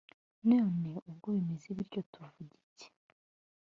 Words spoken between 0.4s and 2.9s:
none ubwo bimeze bityo tuvuge iki